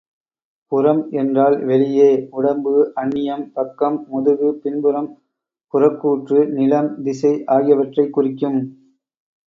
புறம் 0.71 1.11
என்றால் 1.11 1.57
வெளியே. 1.63 2.07
உடம்பு, 2.31 2.73
அன்னியம், 2.95 3.45
பக்கம், 3.53 4.07
முதுகு, 4.09 4.49
பின்புறம், 4.55 5.09
புறக்கூற்று, 5.73 6.49
நிலம், 6.49 7.03
திசை 7.03 7.43
ஆகியவற்றைக் 7.47 8.13
குறிக்கும். 8.13 8.59